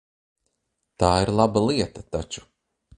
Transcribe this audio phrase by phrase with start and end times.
[1.05, 2.47] Tā ir laba lieta taču.